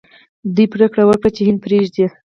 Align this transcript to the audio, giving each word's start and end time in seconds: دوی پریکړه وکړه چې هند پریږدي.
دوی 0.55 0.65
پریکړه 0.73 1.03
وکړه 1.05 1.29
چې 1.35 1.41
هند 1.47 1.59
پریږدي. 1.65 2.05